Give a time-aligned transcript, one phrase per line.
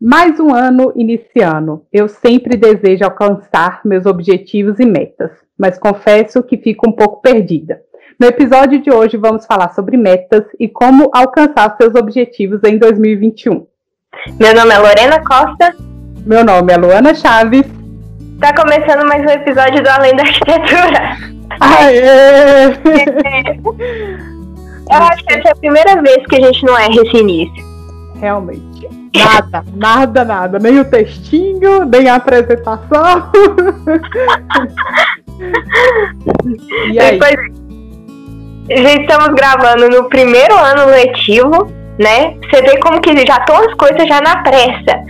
[0.00, 1.82] Mais um ano iniciando.
[1.90, 7.80] Eu sempre desejo alcançar meus objetivos e metas, mas confesso que fico um pouco perdida.
[8.20, 13.66] No episódio de hoje vamos falar sobre metas e como alcançar seus objetivos em 2021.
[14.38, 15.74] Meu nome é Lorena Costa.
[16.26, 17.64] Meu nome é Luana Chaves.
[18.34, 21.16] Está começando mais um episódio do Além da Arquitetura.
[21.58, 22.66] Aê!
[24.92, 27.64] Eu acho que essa é a primeira vez que a gente não erra esse início.
[28.20, 28.95] Realmente.
[29.14, 30.58] Nada, nada, nada.
[30.58, 33.30] Nem o textinho, nem a apresentação.
[36.92, 37.18] e aí?
[37.18, 37.36] Depois,
[38.68, 42.36] gente estamos gravando no primeiro ano letivo, né?
[42.50, 45.06] Você vê como que já estão as coisas já na pressa.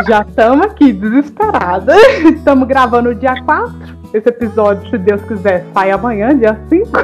[0.08, 2.00] Já estamos aqui, desesperadas.
[2.24, 4.00] Estamos gravando dia 4.
[4.14, 6.88] Esse episódio, se Deus quiser, sai amanhã, dia 5.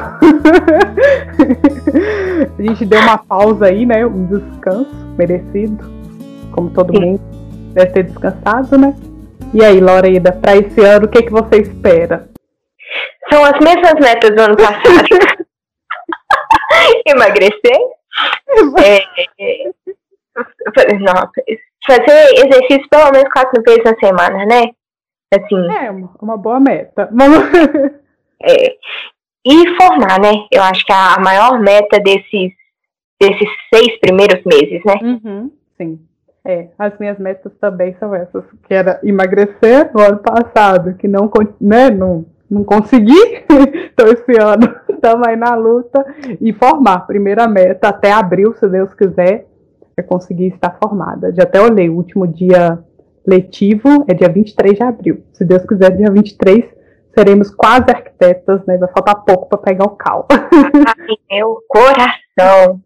[2.57, 4.03] a gente deu uma pausa aí, né?
[4.05, 5.96] Um descanso merecido.
[6.57, 7.01] Como todo Sim.
[7.01, 7.21] mundo
[7.75, 8.95] deve ter descansado, né?
[9.53, 12.27] E aí, Loreida, para esse ano, o que, que você espera?
[13.31, 15.45] São as mesmas metas do ano passado.
[17.05, 17.77] Emagrecer.
[18.83, 19.03] É,
[19.39, 19.71] é,
[20.97, 21.29] não,
[21.85, 24.71] fazer exercício pelo menos quatro vezes na semana, né?
[25.31, 25.71] Assim.
[25.75, 27.07] É, uma boa meta.
[28.41, 28.77] é.
[29.45, 30.47] E formar, né?
[30.51, 32.51] Eu acho que a maior meta desses,
[33.21, 34.95] desses seis primeiros meses, né?
[35.03, 36.07] Uhum, sim.
[36.49, 41.29] É, as minhas metas também são essas, que era emagrecer no ano passado, que não,
[41.59, 43.43] né, não, não consegui,
[43.91, 46.05] então esse ano estamos aí na luta,
[46.39, 49.45] e formar, primeira meta, até abril, se Deus quiser,
[49.97, 51.33] é conseguir estar formada.
[51.33, 52.79] Já até olhei, o último dia
[53.25, 55.23] letivo é dia 23 de abril.
[55.33, 56.63] Se Deus quiser, dia 23
[57.13, 58.77] seremos quase arquitetas, né?
[58.77, 60.27] Vai faltar pouco para pegar o cal.
[60.31, 62.79] Ai, meu coração!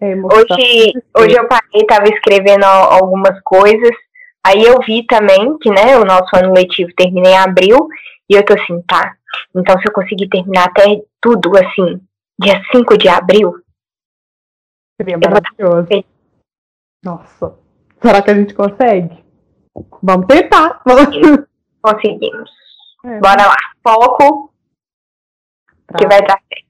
[0.00, 3.90] É hoje, hoje eu parei, estava escrevendo algumas coisas.
[4.44, 7.88] Aí eu vi também que, né, o nosso ano letivo termina em abril.
[8.28, 9.14] E eu tô assim, tá.
[9.54, 12.00] Então se eu conseguir terminar até tudo, assim,
[12.40, 13.54] dia 5 de abril.
[15.00, 16.04] Seria maravilhoso.
[17.04, 17.58] Nossa.
[18.00, 19.22] Será que a gente consegue?
[20.02, 20.82] Vamos tentar.
[21.82, 22.50] Conseguimos.
[23.04, 23.18] É.
[23.20, 23.56] Bora lá.
[23.82, 24.52] Foco.
[25.86, 25.98] Tá.
[25.98, 26.66] Que vai dar certo.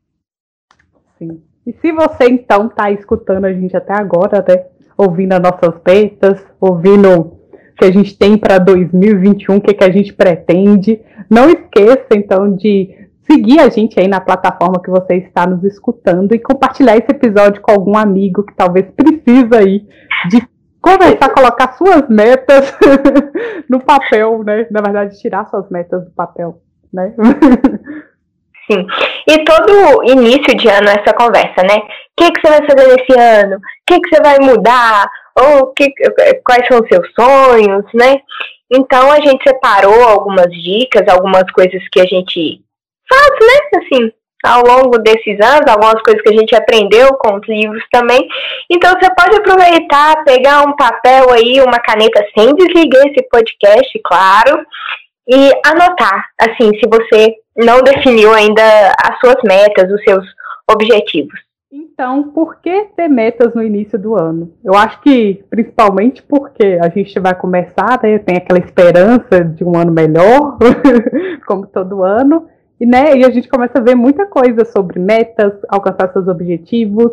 [1.18, 1.49] Sim.
[1.66, 4.64] E se você então está escutando a gente até agora, né?
[4.96, 7.40] Ouvindo as nossas metas, ouvindo o
[7.78, 12.54] que a gente tem para 2021, o que, que a gente pretende, não esqueça então
[12.54, 17.10] de seguir a gente aí na plataforma que você está nos escutando e compartilhar esse
[17.10, 19.86] episódio com algum amigo que talvez precisa aí
[20.28, 20.46] de
[20.80, 22.74] conversar, colocar suas metas
[23.68, 24.66] no papel, né?
[24.70, 26.60] Na verdade, tirar suas metas do papel,
[26.92, 27.14] né?
[28.70, 28.86] Sim.
[29.26, 31.76] E todo início de ano essa conversa, né?
[31.76, 33.56] O que, que você vai fazer nesse ano?
[33.56, 35.08] O que, que você vai mudar?
[35.38, 35.92] Ou que,
[36.44, 38.20] quais são os seus sonhos, né?
[38.72, 42.60] Então a gente separou algumas dicas, algumas coisas que a gente
[43.08, 43.80] faz, né?
[43.82, 44.12] Assim,
[44.44, 48.26] ao longo desses anos, algumas coisas que a gente aprendeu com os livros também.
[48.70, 54.64] Então você pode aproveitar, pegar um papel aí, uma caneta sem desligar esse podcast, claro,
[55.30, 58.62] e anotar, assim, se você não definiu ainda
[59.00, 60.26] as suas metas, os seus
[60.68, 61.38] objetivos.
[61.72, 64.52] Então, por que ter metas no início do ano?
[64.64, 69.78] Eu acho que principalmente porque a gente vai começar, né, tem aquela esperança de um
[69.78, 70.58] ano melhor,
[71.46, 72.48] como todo ano,
[72.80, 77.12] e, né, e a gente começa a ver muita coisa sobre metas, alcançar seus objetivos.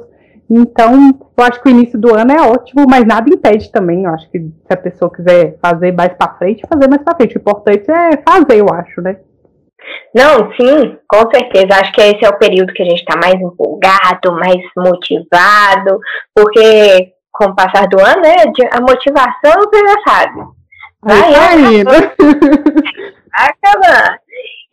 [0.50, 4.04] Então, eu acho que o início do ano é ótimo, mas nada impede também.
[4.04, 7.38] Eu acho que se a pessoa quiser fazer mais para frente, fazer mais para frente.
[7.38, 9.18] O importante é fazer, eu acho, né?
[10.16, 11.80] Não, sim, com certeza.
[11.80, 16.00] Acho que esse é o período que a gente está mais empolgado, mais motivado,
[16.34, 18.36] porque com o passar do ano, né,
[18.72, 20.42] a motivação você já sabe.
[21.04, 21.32] Vai,
[21.86, 22.18] vai
[23.32, 24.20] acabando.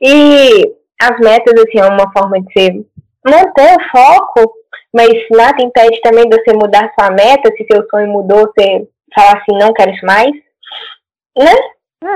[0.01, 0.65] E
[1.01, 2.85] as metas, assim, é uma forma de você
[3.27, 4.53] manter o foco,
[4.95, 9.39] mas nada impede também de você mudar sua meta, se seu sonho mudou, você falar
[9.39, 10.31] assim, não quero isso mais,
[11.37, 11.53] né?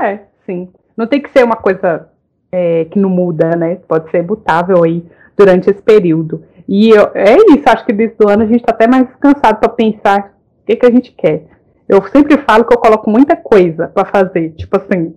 [0.05, 0.71] É, sim.
[0.95, 2.09] Não tem que ser uma coisa
[2.51, 3.75] é, que não muda, né?
[3.87, 5.03] Pode ser mutável aí
[5.35, 6.45] durante esse período.
[6.67, 9.59] E eu, é isso, acho que desde o ano a gente está até mais descansado
[9.59, 11.47] para pensar o que, que a gente quer.
[11.87, 15.15] Eu sempre falo que eu coloco muita coisa para fazer, tipo assim,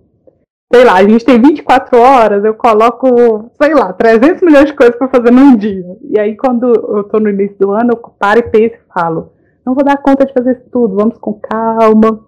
[0.73, 4.95] sei lá, a gente tem 24 horas, eu coloco, sei lá, 300 milhões de coisas
[4.95, 5.85] para fazer num dia.
[6.09, 9.33] E aí, quando eu tô no início do ano, eu paro e penso e falo:
[9.63, 12.25] não vou dar conta de fazer isso tudo, vamos com calma,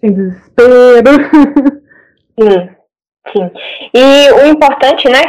[0.00, 1.10] sem desespero.
[2.40, 2.70] Sim,
[3.30, 3.50] sim.
[3.92, 5.20] E o importante, né?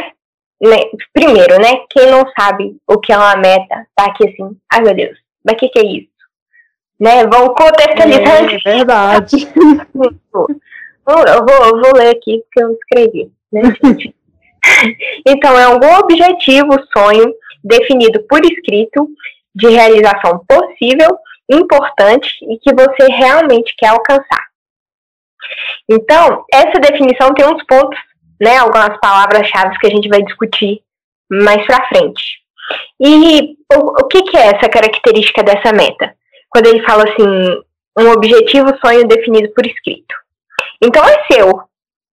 [0.60, 0.78] né
[1.12, 1.84] primeiro, né?
[1.90, 5.54] Quem não sabe o que é uma meta, tá aqui assim, ai meu Deus, mas
[5.54, 6.14] o que, que é isso?
[6.98, 7.26] né?
[7.26, 8.42] Vão contextualizar.
[8.42, 9.36] É verdade.
[11.06, 13.62] eu, vou, eu vou ler aqui porque eu escrevi, né,
[15.26, 19.08] Então, é algum objetivo, sonho, definido por escrito,
[19.54, 21.16] de realização possível,
[21.50, 24.46] importante e que você realmente quer alcançar.
[25.88, 27.98] Então, essa definição tem uns pontos,
[28.40, 30.82] né, algumas palavras-chave que a gente vai discutir
[31.30, 32.22] mais para frente.
[33.00, 36.14] E o, o que, que é essa característica dessa meta?
[36.48, 37.62] Quando ele fala assim,
[37.98, 40.14] um objetivo, sonho definido por escrito.
[40.84, 41.62] Então é seu,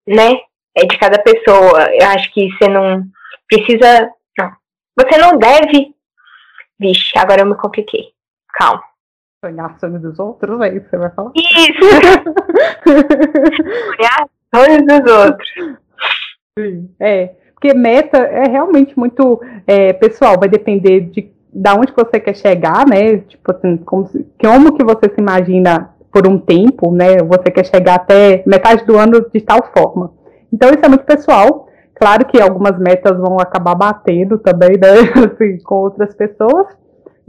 [0.06, 0.38] né?
[0.76, 1.92] É de cada pessoa.
[1.92, 3.04] Eu acho que você não
[3.48, 4.08] precisa.
[4.38, 4.52] Não.
[4.98, 5.92] Você não deve.
[6.78, 8.12] Vixe, agora eu me compliquei.
[8.54, 8.84] Calma.
[9.44, 11.32] Sonhar sonhos dos outros, é isso que você vai falar?
[11.34, 11.80] Isso!
[13.96, 15.48] Sonhar sonhos dos outros.
[16.58, 17.34] Sim, é.
[17.54, 22.86] Porque meta é realmente muito é, pessoal, vai depender de da onde você quer chegar,
[22.86, 23.18] né?
[23.18, 24.08] Tipo assim, como,
[24.40, 27.18] como que você se imagina por um tempo, né?
[27.18, 30.12] Você quer chegar até metade do ano de tal forma.
[30.52, 31.68] Então isso é muito pessoal.
[31.94, 34.88] Claro que algumas metas vão acabar batendo também, né?
[35.32, 36.66] Assim, com outras pessoas.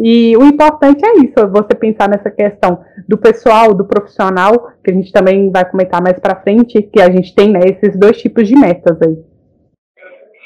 [0.04, 4.94] E o importante é isso, você pensar nessa questão do pessoal, do profissional, que a
[4.96, 8.48] gente também vai comentar mais para frente, que a gente tem né, esses dois tipos
[8.48, 9.16] de metas aí.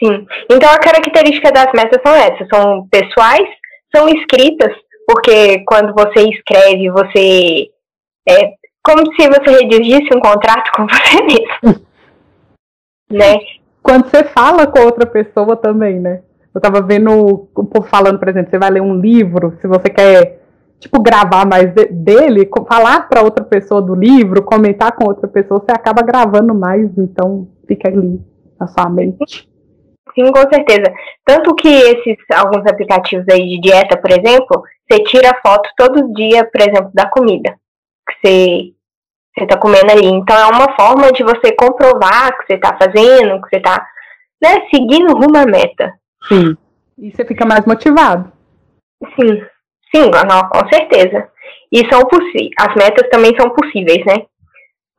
[0.04, 0.26] Sim.
[0.52, 3.48] Então a característica das metas são essas, são pessoais,
[3.96, 4.76] são escritas,
[5.08, 7.70] porque quando você escreve, você
[8.28, 8.56] é
[8.86, 11.86] como se você redigisse um contrato com você mesmo.
[13.12, 13.40] né?
[13.82, 16.22] Quando você fala com outra pessoa também, né?
[16.54, 19.90] Eu tava vendo o povo falando, por exemplo, você vai ler um livro, se você
[19.90, 20.40] quer,
[20.80, 25.60] tipo, gravar mais de, dele, falar para outra pessoa do livro, comentar com outra pessoa,
[25.60, 28.22] você acaba gravando mais, então fica ali
[28.60, 29.50] na sua mente.
[30.14, 30.94] Sim, com certeza.
[31.26, 36.46] Tanto que esses alguns aplicativos aí de dieta, por exemplo, você tira foto todo dia,
[36.46, 37.54] por exemplo, da comida
[38.22, 38.76] que você
[39.38, 40.06] você está comendo ali.
[40.06, 43.86] Então é uma forma de você comprovar que você está fazendo, que você está
[44.42, 45.94] né, seguindo rumo à meta.
[46.28, 46.56] Sim.
[46.98, 48.32] E você fica mais motivado.
[49.20, 49.46] Sim,
[49.94, 51.30] sim, não, com certeza.
[51.72, 52.02] E são
[52.58, 54.26] as metas também são possíveis, né?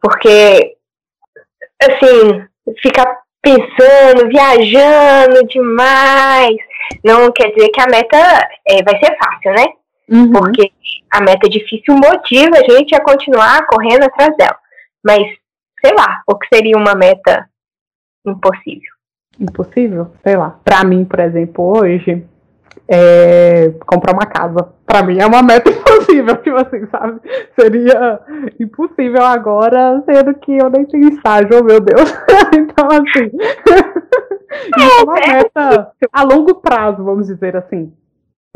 [0.01, 0.77] Porque
[1.83, 2.47] assim,
[2.83, 3.07] ficar
[3.41, 6.57] pensando, viajando demais,
[7.05, 9.67] não quer dizer que a meta é, vai ser fácil, né?
[10.09, 10.33] Uhum.
[10.33, 10.73] Porque
[11.11, 14.57] a meta difícil motiva a gente a continuar correndo atrás dela.
[15.05, 15.23] Mas,
[15.85, 17.49] sei lá, o que seria uma meta
[18.25, 18.91] impossível?
[19.39, 20.13] Impossível?
[20.23, 20.59] Sei lá.
[20.65, 22.25] Para mim, por exemplo, hoje,
[22.89, 24.73] é comprar uma casa.
[24.87, 27.21] Para mim é uma meta impossível, tipo assim, sabe?
[27.59, 28.21] Seria
[28.61, 32.13] impossível agora, sendo que eu nem tinha estágio, oh, meu Deus.
[32.57, 33.31] então, assim.
[34.79, 35.33] é uma é.
[35.35, 37.93] meta a longo prazo, vamos dizer assim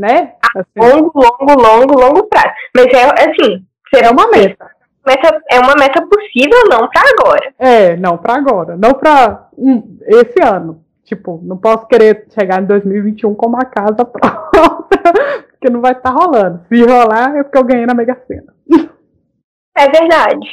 [0.00, 0.32] né?
[0.56, 0.64] Assim.
[0.76, 2.54] Longo, longo, longo, longo prazo.
[2.74, 3.64] Mas é assim,
[3.94, 4.70] será uma meta.
[5.06, 7.54] meta é uma meta possível, não para agora.
[7.58, 8.76] É, não para agora.
[8.76, 9.48] Não para
[10.06, 10.82] esse ano.
[11.04, 15.12] Tipo, não posso querer chegar em 2021 com uma casa pronta,
[15.50, 16.64] porque não vai estar tá rolando.
[16.68, 18.54] Se rolar, é porque eu ganhei na Mega Sena.
[19.76, 20.48] É verdade.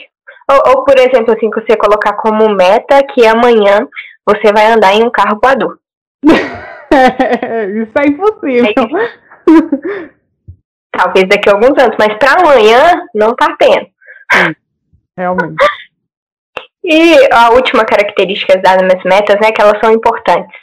[0.49, 3.87] Ou, ou, por exemplo, assim, que você colocar como meta que amanhã
[4.25, 5.77] você vai andar em um carro voador.
[6.91, 8.65] é, isso é impossível.
[8.65, 9.26] É
[10.91, 13.87] Talvez daqui a alguns anos, mas para amanhã não tá tendo.
[14.31, 14.55] Sim,
[15.17, 15.55] realmente.
[16.89, 20.57] E a última característica das minhas metas, né, que elas são importantes.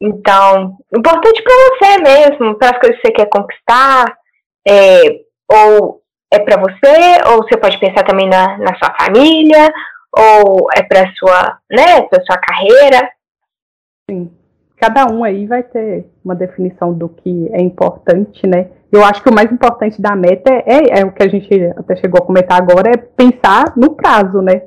[0.00, 4.18] Então, importante para você mesmo, para as coisas que você quer conquistar,
[4.66, 9.72] é, ou é para você, ou você pode pensar também na, na sua família,
[10.10, 13.08] ou é para sua, né, para sua carreira.
[14.10, 14.41] Sim
[14.82, 18.66] cada um aí vai ter uma definição do que é importante, né?
[18.90, 21.94] Eu acho que o mais importante da meta é, é o que a gente até
[21.94, 24.62] chegou a comentar agora, é pensar no prazo, né?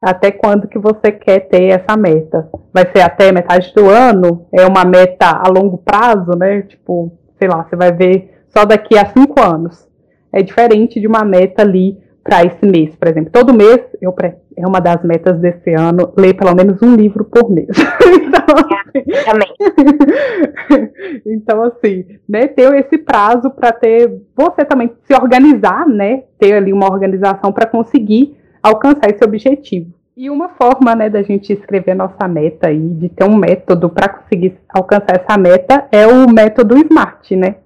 [0.00, 2.48] Até quando que você quer ter essa meta?
[2.72, 4.46] Vai ser até metade do ano?
[4.50, 6.62] É uma meta a longo prazo, né?
[6.62, 9.86] Tipo, sei lá, você vai ver só daqui a cinco anos.
[10.32, 13.30] É diferente de uma meta ali para esse mês, por exemplo.
[13.30, 14.10] Todo mês, eu
[14.56, 17.68] é uma das metas desse ano, ler pelo menos um livro por mês.
[18.04, 20.92] então, assim, também.
[21.26, 26.24] então, assim, né, ter esse prazo para ter você também se organizar, né?
[26.38, 29.92] Ter ali uma organização para conseguir alcançar esse objetivo.
[30.16, 34.08] E uma forma, né, da gente escrever nossa meta e de ter um método para
[34.08, 37.56] conseguir alcançar essa meta é o método SMART, né?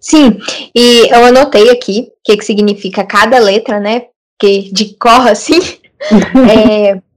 [0.00, 0.38] Sim,
[0.74, 4.06] e eu anotei aqui o que, que significa cada letra, né?
[4.38, 5.58] Que de cor assim.
[6.50, 7.00] É,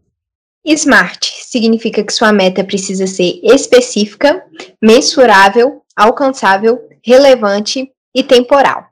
[0.65, 4.43] SMART significa que sua meta precisa ser específica,
[4.81, 8.85] mensurável, alcançável, relevante e temporal.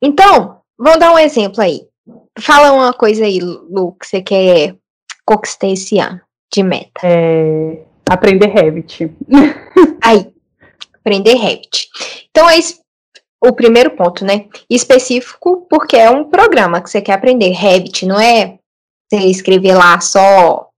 [0.00, 1.82] Então, vamos dar um exemplo aí.
[2.38, 4.76] Fala uma coisa aí, Lu, que você quer
[5.24, 6.20] conquistar esse ano
[6.52, 7.00] de meta.
[7.02, 9.10] É, aprender Revit.
[10.00, 10.32] aí,
[10.94, 11.88] aprender Revit.
[12.30, 12.58] Então, é
[13.42, 14.46] o primeiro ponto, né?
[14.70, 17.50] Específico, porque é um programa que você quer aprender.
[17.50, 18.58] Revit não é
[19.08, 20.70] você escrever lá só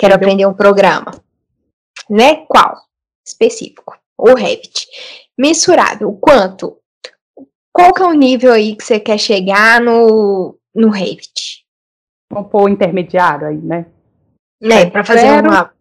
[0.00, 1.12] quero aprender um programa.
[2.08, 2.46] Né?
[2.46, 2.76] Qual?
[3.26, 3.96] Específico.
[4.18, 4.86] O Revit.
[5.38, 6.12] Mensurável.
[6.20, 6.78] Quanto?
[7.72, 11.64] Qual que é o nível aí que você quer chegar no, no Revit?
[12.32, 13.86] Vamos pôr intermediário aí, né?
[14.62, 15.48] Né, para fazer Zero.
[15.48, 15.72] uma.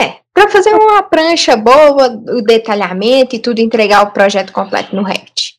[0.00, 5.02] É, para fazer uma prancha boa, o detalhamento e tudo, entregar o projeto completo no
[5.02, 5.56] Revit.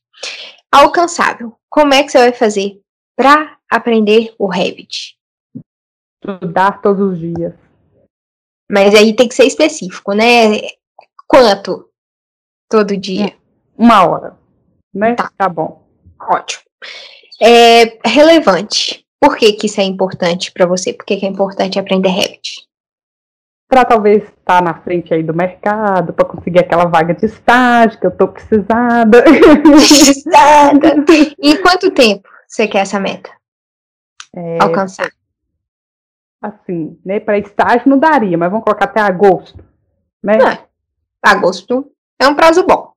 [0.72, 1.55] Alcançável.
[1.69, 2.81] Como é que você vai fazer
[3.15, 5.18] para aprender o Revit?
[6.24, 7.53] Estudar todos os dias.
[8.72, 10.62] Mas aí tem que ser específico, né?
[11.27, 11.89] Quanto
[12.70, 13.36] todo dia?
[13.77, 14.38] Uma hora,
[14.94, 15.15] né?
[15.15, 15.84] Tá, tá bom.
[16.20, 16.63] Ótimo.
[17.42, 19.06] É relevante.
[19.20, 20.94] Por que, que isso é importante para você?
[20.94, 22.68] Por que, que é importante aprender Revit?
[23.68, 28.00] Para talvez estar tá na frente aí do mercado, para conseguir aquela vaga de estágio
[28.00, 29.24] que eu tô precisada.
[29.63, 30.96] Precisada.
[31.42, 33.32] em quanto tempo você quer essa meta?
[34.36, 35.12] É, Alcançar.
[36.42, 37.20] Assim, né?
[37.20, 39.63] Para estágio não daria, mas vamos colocar até agosto,
[40.22, 40.38] né?
[40.38, 40.66] É,
[41.22, 42.92] agosto é um prazo bom.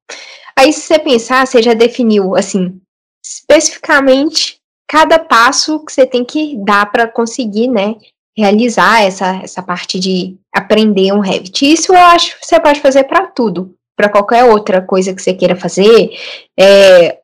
[0.59, 2.81] Aí, se você pensar, você já definiu, assim,
[3.25, 7.97] especificamente cada passo que você tem que dar para conseguir, né,
[8.37, 11.71] realizar essa, essa parte de aprender um Revit.
[11.71, 15.35] Isso eu acho que você pode fazer para tudo, para qualquer outra coisa que você
[15.35, 16.11] queira fazer.
[16.59, 17.19] É,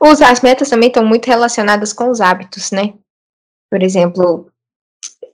[0.00, 2.94] os, as metas também estão muito relacionadas com os hábitos, né?
[3.70, 4.50] Por exemplo,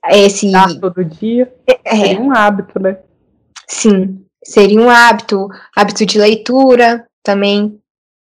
[0.09, 0.51] esse.
[0.79, 1.53] todo dia.
[1.67, 2.97] É, seria um hábito, né?
[3.67, 5.47] Sim, seria um hábito.
[5.75, 7.79] Hábito de leitura também,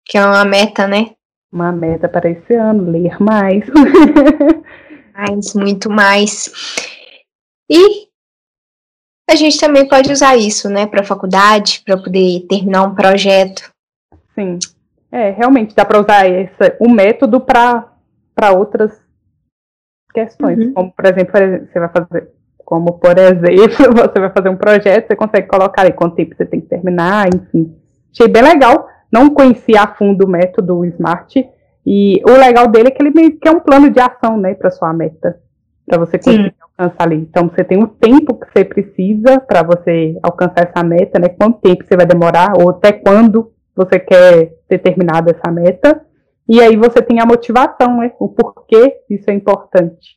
[0.04, 1.12] que é uma meta, né?
[1.52, 3.64] Uma meta para esse ano, ler mais.
[5.14, 6.52] mais, muito mais.
[7.70, 8.06] E
[9.28, 13.72] a gente também pode usar isso, né, para a faculdade, para poder terminar um projeto.
[14.34, 14.58] Sim.
[15.10, 17.90] É, realmente dá para usar esse, o método para
[18.54, 19.05] outras
[20.16, 20.58] questões.
[20.58, 20.72] Uhum.
[20.72, 22.28] Como, por exemplo, você vai fazer.
[22.64, 26.46] Como, por exemplo, você vai fazer um projeto, você consegue colocar aí quanto tempo você
[26.46, 27.76] tem que terminar, enfim.
[28.12, 28.88] Achei bem legal.
[29.12, 31.48] Não conhecia a fundo o método Smart.
[31.86, 34.54] E o legal dele é que ele meio que é um plano de ação, né,
[34.54, 35.38] para sua meta.
[35.86, 36.54] Para você conseguir Sim.
[36.60, 37.16] alcançar ali.
[37.16, 41.28] Então, você tem o tempo que você precisa para você alcançar essa meta, né?
[41.28, 46.00] Quanto tempo você vai demorar, ou até quando você quer ter terminado essa meta.
[46.48, 48.12] E aí você tem a motivação, né?
[48.20, 50.16] O porquê isso é importante.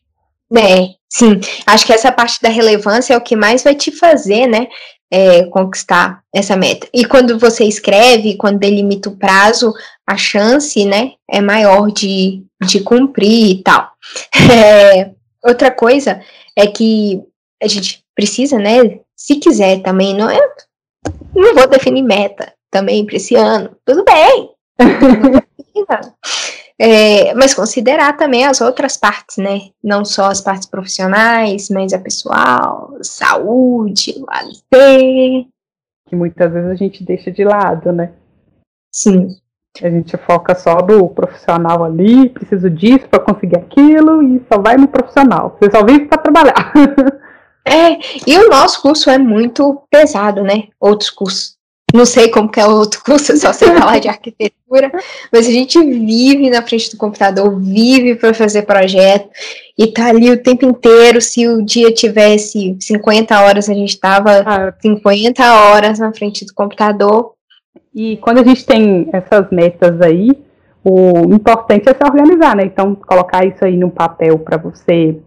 [0.55, 1.39] É, sim.
[1.65, 4.67] Acho que essa parte da relevância é o que mais vai te fazer, né?
[5.11, 6.87] É, conquistar essa meta.
[6.93, 9.73] E quando você escreve, quando delimita o prazo,
[10.05, 13.89] a chance, né, é maior de, de cumprir e tal.
[14.51, 15.11] É,
[15.43, 16.21] outra coisa
[16.55, 17.23] é que
[17.61, 20.39] a gente precisa, né, se quiser também, não é,
[21.35, 24.51] não vou definir meta também para esse ano, tudo bem.
[26.81, 29.69] É, mas considerar também as outras partes, né?
[29.83, 35.47] Não só as partes profissionais, mas a pessoal, saúde, ALT.
[36.07, 38.13] Que muitas vezes a gente deixa de lado, né?
[38.93, 39.35] Sim.
[39.81, 44.77] A gente foca só no profissional ali, preciso disso para conseguir aquilo e só vai
[44.77, 45.57] no profissional.
[45.59, 46.73] Você só vive para trabalhar.
[47.67, 50.69] É, e o nosso curso é muito pesado, né?
[50.79, 51.58] Outros cursos
[51.93, 54.91] não sei como que é o outro curso, só sei falar de arquitetura,
[55.31, 59.29] mas a gente vive na frente do computador, vive para fazer projeto
[59.77, 61.21] e tá ali o tempo inteiro.
[61.21, 66.53] Se o dia tivesse 50 horas, a gente estava ah, 50 horas na frente do
[66.53, 67.33] computador.
[67.93, 70.31] E quando a gente tem essas metas aí,
[70.83, 72.63] o importante é se organizar, né?
[72.63, 75.17] Então, colocar isso aí no papel para você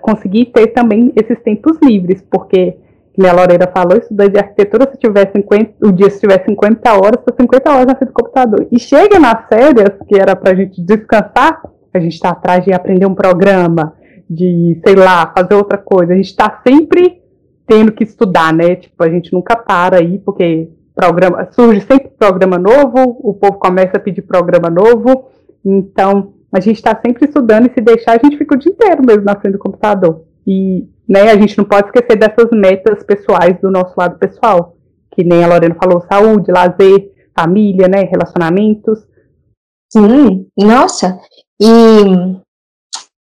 [0.00, 2.76] conseguir ter também esses tempos livres, porque
[3.14, 6.92] que a Lorena falou, estudei de arquitetura, se tiver 50, o dia se tiver 50
[6.94, 8.66] horas, tá 50 horas na frente do computador.
[8.72, 13.06] E chega nas férias, que era pra gente descansar, a gente tá atrás de aprender
[13.06, 13.94] um programa,
[14.28, 16.12] de, sei lá, fazer outra coisa.
[16.12, 17.22] A gente tá sempre
[17.68, 18.74] tendo que estudar, né?
[18.74, 23.96] Tipo, a gente nunca para aí, porque programa, surge sempre programa novo, o povo começa
[23.96, 25.28] a pedir programa novo,
[25.64, 29.02] então a gente está sempre estudando e se deixar, a gente fica o dia inteiro
[29.04, 30.24] mesmo na frente do computador.
[30.46, 34.76] E né, a gente não pode esquecer dessas metas pessoais do nosso lado pessoal,
[35.14, 38.98] que nem a Lorena falou, saúde, lazer, família, né, relacionamentos.
[39.92, 41.20] Sim, nossa,
[41.60, 41.66] e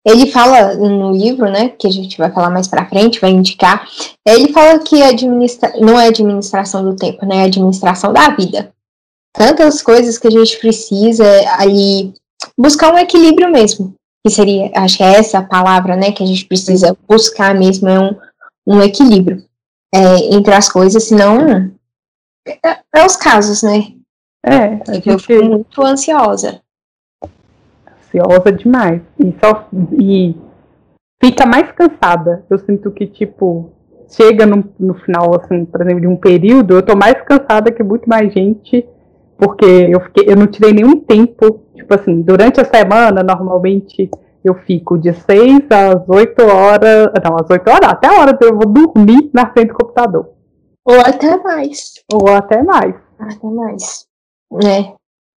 [0.07, 3.89] ele fala no livro, né, que a gente vai falar mais para frente, vai indicar,
[4.27, 8.73] ele fala que administra não é administração do tempo, né, é administração da vida.
[9.33, 11.25] Tantas coisas que a gente precisa
[11.59, 12.13] ali
[12.57, 13.95] buscar um equilíbrio mesmo.
[14.25, 17.89] Que seria, acho que é essa a palavra, né, que a gente precisa buscar mesmo,
[17.89, 18.17] é um,
[18.67, 19.45] um equilíbrio
[19.95, 21.71] é, entre as coisas, senão
[22.47, 23.95] é, é os casos, né?
[24.45, 25.09] É, a gente...
[25.09, 26.61] eu fico muito ansiosa.
[27.87, 29.01] Ansiosa demais.
[29.19, 30.37] E, só, e
[31.23, 32.45] fica mais cansada.
[32.51, 33.73] Eu sinto que, tipo,
[34.11, 37.83] chega no, no final, assim, por exemplo, de um período, eu tô mais cansada que
[37.83, 38.87] muito mais gente,
[39.37, 41.61] porque eu, fiquei, eu não tirei nenhum tempo.
[41.75, 44.11] Tipo assim, durante a semana, normalmente
[44.45, 47.11] eu fico de 6 às 8 horas.
[47.25, 50.31] Não, às 8 horas, até a hora que eu vou dormir na frente do computador.
[50.85, 51.95] Ou até mais.
[52.13, 52.95] Ou até mais.
[53.19, 54.07] Até mais.
[54.63, 54.93] É.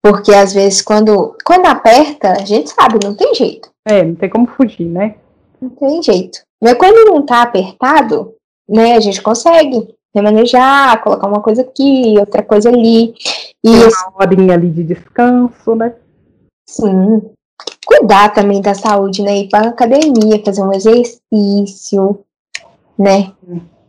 [0.03, 3.69] Porque às vezes quando, quando aperta, a gente sabe, não tem jeito.
[3.87, 5.15] É, não tem como fugir, né?
[5.61, 6.39] Não tem jeito.
[6.61, 8.33] Mas quando não tá apertado,
[8.67, 13.13] né, a gente consegue remanejar, colocar uma coisa aqui, outra coisa ali.
[13.69, 15.95] Uma horinha ali de descanso, né?
[16.67, 17.21] Sim.
[17.85, 19.37] Cuidar também da saúde, né?
[19.37, 22.19] Ir para academia, fazer um exercício,
[22.97, 23.31] né?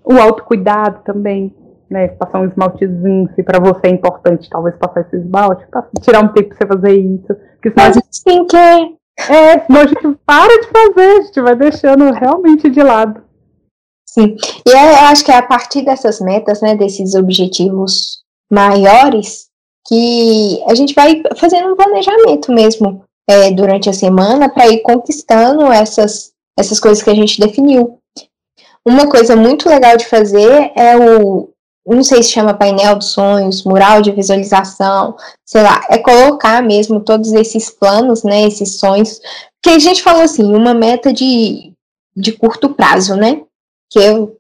[0.05, 1.55] O autocuidado também,
[1.91, 2.09] né?
[2.09, 5.67] Passar um esmaltezinho, se para você é importante, talvez passar esse esmalte,
[6.01, 7.35] tirar um tempo pra você fazer isso.
[7.55, 8.57] Porque senão Mas a gente tem que.
[9.33, 13.23] É, senão a gente para de fazer, a gente vai deixando realmente de lado.
[14.09, 19.51] Sim, e eu acho que é a partir dessas metas, né, desses objetivos maiores,
[19.89, 25.67] que a gente vai fazendo um planejamento mesmo é, durante a semana para ir conquistando
[25.67, 27.99] essas, essas coisas que a gente definiu.
[28.87, 31.51] Uma coisa muito legal de fazer é o,
[31.87, 37.01] não sei se chama painel dos sonhos, mural de visualização, sei lá, é colocar mesmo
[37.01, 39.21] todos esses planos, né, esses sonhos,
[39.63, 41.73] porque a gente falou assim, uma meta de,
[42.17, 43.43] de curto prazo, né,
[43.91, 44.37] que eu,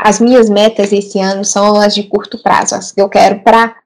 [0.00, 3.76] as minhas metas esse ano são as de curto prazo, as que eu quero para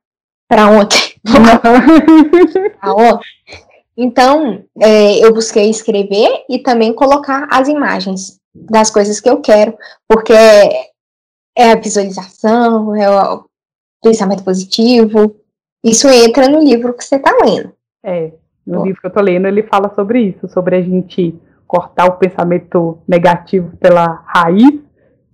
[0.53, 1.15] para ontem.
[2.85, 3.27] ontem.
[3.97, 9.75] Então, é, eu busquei escrever e também colocar as imagens das coisas que eu quero,
[10.07, 10.35] porque
[11.57, 13.47] é a visualização, é o
[14.03, 15.37] pensamento positivo.
[15.83, 17.73] Isso entra no livro que você está lendo.
[18.05, 18.33] É,
[18.67, 21.35] no livro que eu estou lendo, ele fala sobre isso, sobre a gente
[21.67, 24.81] cortar o pensamento negativo pela raiz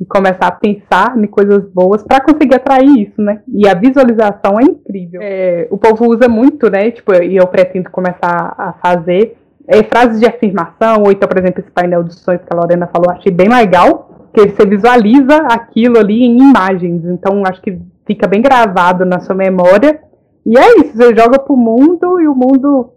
[0.00, 3.42] e começar a pensar em coisas boas para conseguir atrair isso, né?
[3.48, 5.20] E a visualização é incrível.
[5.22, 6.90] É, o povo usa muito, né?
[6.90, 11.60] Tipo, e eu pretendo começar a fazer é, frases de afirmação, ou então, por exemplo,
[11.60, 15.98] esse painel de sonhos que a Lorena falou, achei bem legal, que você visualiza aquilo
[15.98, 17.04] ali em imagens.
[17.04, 20.00] Então, acho que fica bem gravado na sua memória.
[20.46, 22.92] E é isso, você joga pro mundo e o mundo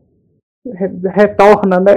[1.13, 1.95] retorna, né?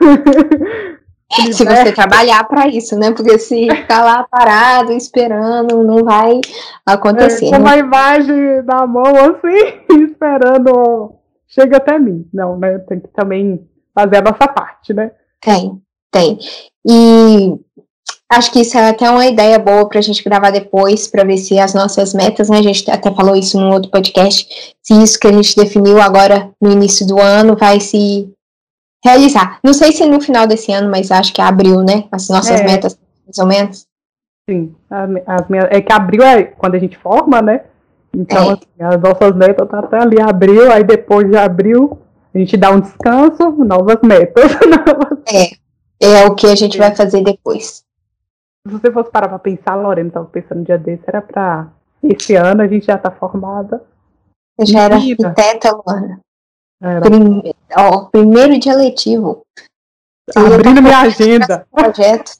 [1.30, 3.10] se você trabalhar para isso, né?
[3.12, 6.40] Porque se ficar lá parado, esperando, não vai
[6.86, 7.46] acontecer.
[7.46, 7.58] É, com né?
[7.58, 11.14] uma imagem na mão assim, esperando,
[11.46, 12.26] chega até mim.
[12.32, 12.78] Não, né?
[12.78, 13.60] Tem que também
[13.94, 15.10] fazer a nossa parte, né?
[15.40, 16.38] Tem, tem.
[16.86, 17.54] E
[18.30, 21.36] acho que isso é até uma ideia boa para a gente gravar depois, para ver
[21.36, 22.58] se as nossas metas, né?
[22.58, 26.50] A gente até falou isso num outro podcast, se isso que a gente definiu agora
[26.60, 28.32] no início do ano vai se
[29.04, 29.58] realizar.
[29.62, 32.04] Não sei se no final desse ano, mas acho que abril, né?
[32.10, 32.64] As nossas é.
[32.64, 33.86] metas, mais ou menos.
[34.48, 34.74] Sim,
[35.26, 37.64] as minhas, é que abril é quando a gente forma, né?
[38.14, 38.52] Então, é.
[38.54, 41.98] assim, as nossas metas tá até ali abril, aí depois de abril
[42.34, 44.50] a gente dá um descanso, novas metas.
[46.00, 47.84] é, é o que a gente vai fazer depois.
[48.66, 51.68] Se você fosse parar pra pensar, Lorena, tava pensando um dia desse, era pra
[52.02, 53.82] esse ano a gente já tá formada.
[54.60, 56.20] Já era arquiteta, Luana.
[56.80, 57.54] Prime...
[57.76, 59.44] Ó, primeiro dia letivo.
[60.34, 61.66] Abrindo minha agenda.
[61.72, 62.32] Projeto.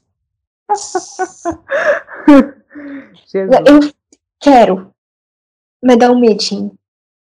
[3.34, 3.80] eu
[4.40, 4.90] quero.
[5.82, 6.72] Me dá um medinho.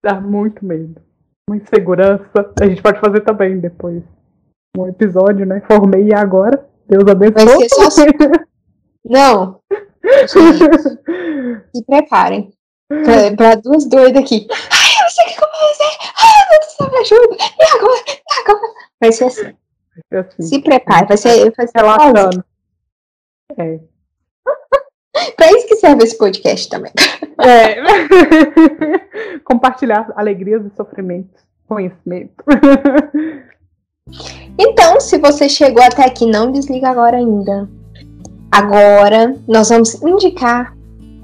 [0.03, 1.01] Dá muito medo.
[1.49, 2.53] Uma insegurança.
[2.61, 4.03] A gente pode fazer também depois.
[4.77, 5.61] Um episódio, né?
[5.61, 6.67] Formei agora.
[6.87, 7.45] Deus abençoe.
[7.45, 7.87] Vai ser só...
[7.87, 8.05] Assim.
[9.05, 9.59] Não.
[11.73, 12.51] se preparem.
[12.87, 14.47] Pra, pra duas doidas aqui
[15.07, 15.97] não sei o que eu vou fazer.
[16.79, 17.37] Me ajuda.
[17.59, 18.03] E agora?
[18.07, 18.73] E agora?
[18.99, 19.55] Vai ser assim.
[20.11, 20.41] Assim.
[20.43, 22.45] Se prepare, vai ser, vai ser relaxando.
[23.57, 23.79] É.
[25.35, 26.91] pra isso que serve esse podcast também.
[27.39, 27.77] É.
[29.43, 32.43] Compartilhar alegrias e sofrimentos, conhecimento.
[34.57, 37.69] Então, se você chegou até aqui, não desliga agora ainda.
[38.51, 40.75] Agora, nós vamos indicar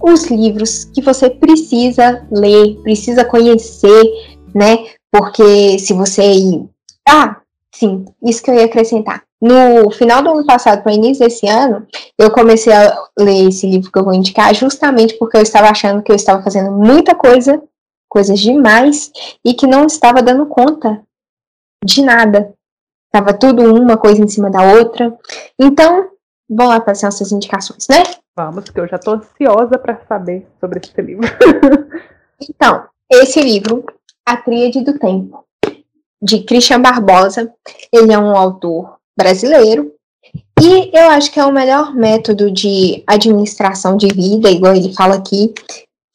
[0.01, 4.03] os livros que você precisa ler, precisa conhecer,
[4.53, 4.85] né?
[5.13, 6.65] Porque se você.
[7.07, 7.39] Ah,
[7.71, 9.23] sim, isso que eu ia acrescentar.
[9.39, 11.85] No final do ano passado, para o início desse ano,
[12.17, 16.01] eu comecei a ler esse livro que eu vou indicar, justamente porque eu estava achando
[16.01, 17.61] que eu estava fazendo muita coisa,
[18.09, 19.11] coisas demais,
[19.45, 21.03] e que não estava dando conta
[21.85, 22.51] de nada.
[23.11, 25.15] Tava tudo uma coisa em cima da outra.
[25.59, 26.09] Então,
[26.49, 28.01] vamos lá para as nossas indicações, né?
[28.35, 31.27] Vamos, porque eu já estou ansiosa para saber sobre esse livro.
[32.49, 33.85] então, esse livro,
[34.25, 35.43] A Tríade do Tempo,
[36.21, 37.51] de Christian Barbosa,
[37.91, 39.93] ele é um autor brasileiro
[40.61, 45.15] e eu acho que é o melhor método de administração de vida, igual ele fala
[45.15, 45.53] aqui,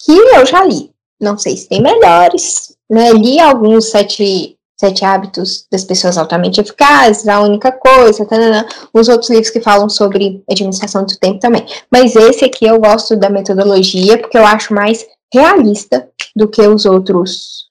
[0.02, 0.90] que eu já li.
[1.20, 3.12] Não sei se tem melhores, né?
[3.12, 9.28] Li alguns sete, sete hábitos das pessoas altamente eficazes, a única coisa, tanana, os outros
[9.28, 11.66] livros que falam sobre administração do tempo também.
[11.90, 16.86] Mas esse aqui eu gosto da metodologia porque eu acho mais realista do que os
[16.86, 17.67] outros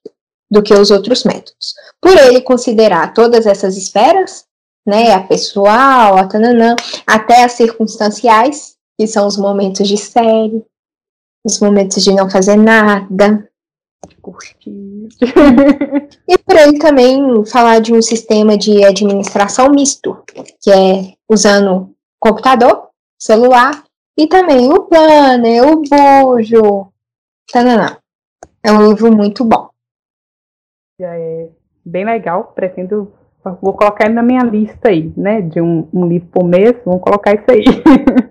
[0.49, 1.73] do que os outros métodos.
[2.01, 4.45] Por ele considerar todas essas esferas,
[4.85, 10.63] né, a pessoal, a tananã, até as circunstanciais, que são os momentos de série,
[11.45, 13.49] os momentos de não fazer nada.
[16.27, 20.23] e por ele também falar de um sistema de administração misto,
[20.61, 23.83] que é usando computador, celular
[24.17, 26.91] e também o planner, o bujo.
[27.51, 27.97] Tananã.
[28.61, 29.69] É um livro muito bom.
[30.99, 31.49] É
[31.85, 33.13] bem legal, pretendo
[33.61, 35.41] vou colocar ele na minha lista aí, né?
[35.41, 37.63] De um, um livro por mês, vamos colocar isso aí.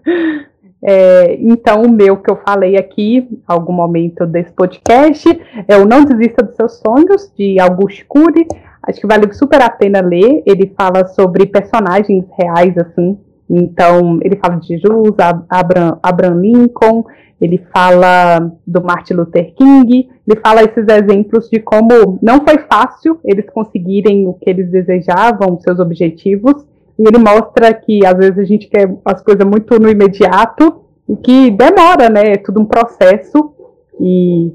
[0.82, 5.28] é, então, o meu que eu falei aqui, algum momento desse podcast,
[5.68, 8.48] é o Não Desista dos Seus Sonhos, de Augusto Cury.
[8.82, 10.42] Acho que vale super a pena ler.
[10.44, 13.16] Ele fala sobre personagens reais, assim.
[13.48, 15.14] Então, ele fala de Jesus,
[15.48, 17.04] Abraham, Abraham Lincoln,
[17.40, 23.20] ele fala do Martin Luther King, ele fala esses exemplos de como não foi fácil
[23.24, 26.64] eles conseguirem o que eles desejavam, seus objetivos,
[26.98, 31.16] e ele mostra que às vezes a gente quer as coisas muito no imediato e
[31.16, 32.32] que demora, né?
[32.32, 33.52] É tudo um processo
[34.00, 34.52] e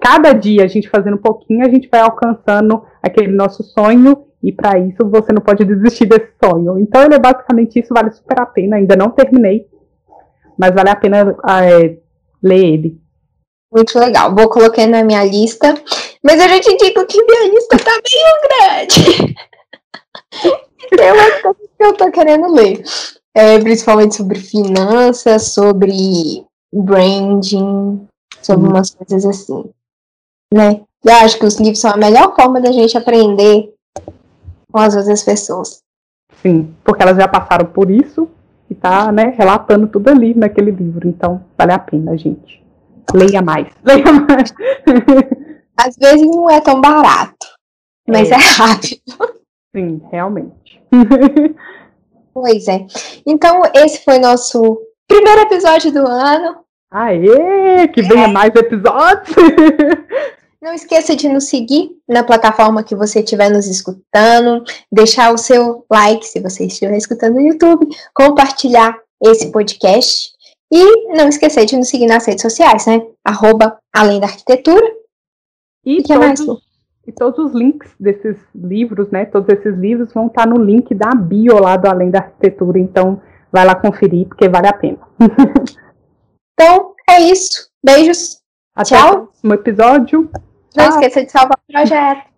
[0.00, 4.52] cada dia a gente fazendo um pouquinho, a gente vai alcançando aquele nosso sonho e
[4.52, 6.78] para isso você não pode desistir desse sonho.
[6.78, 9.66] Então ele é basicamente isso, vale super a pena, ainda não terminei,
[10.56, 11.96] mas vale a pena é,
[12.42, 13.00] ler ele.
[13.72, 14.34] Muito legal.
[14.34, 15.74] Vou colocar na minha lista.
[16.22, 19.36] Mas eu já te digo que minha lista tá bem grande.
[20.96, 22.82] Tem umas coisas que eu tô querendo ler.
[23.34, 28.06] É, principalmente sobre finanças, sobre branding,
[28.42, 28.70] sobre uhum.
[28.70, 29.70] umas coisas assim.
[30.52, 30.80] Né?
[31.04, 33.72] Eu acho que os livros são a melhor forma da gente aprender
[34.72, 35.80] com as outras pessoas.
[36.42, 38.28] Sim, porque elas já passaram por isso
[38.70, 41.08] e tá, né, relatando tudo ali naquele livro.
[41.08, 42.64] Então, vale a pena, gente.
[43.12, 43.66] Leia mais.
[43.84, 44.54] Leia mais.
[45.76, 47.46] Às vezes não é tão barato,
[48.08, 49.00] mas é, é rápido.
[49.74, 50.80] Sim, realmente.
[52.32, 52.86] pois é.
[53.26, 56.58] Então, esse foi nosso primeiro episódio do ano.
[56.92, 58.32] Aê, que venha é.
[58.32, 59.34] mais episódios!
[60.62, 65.86] Não esqueça de nos seguir na plataforma que você estiver nos escutando, deixar o seu
[65.90, 70.30] like se você estiver escutando no YouTube, compartilhar esse podcast
[70.70, 73.00] e não esquecer de nos seguir nas redes sociais, né?
[73.24, 74.86] Arroba Além da Arquitetura.
[75.82, 76.60] E, e todos, mais?
[77.06, 79.24] e todos os links desses livros, né?
[79.24, 83.22] Todos esses livros vão estar no link da bio lá do Além da Arquitetura, então
[83.50, 84.98] vai lá conferir porque vale a pena.
[86.52, 87.70] então, é isso.
[87.82, 88.40] Beijos.
[88.74, 89.14] Até Tchau.
[89.14, 90.30] o próximo episódio.
[90.76, 92.29] Não esqueça de salvar o projeto.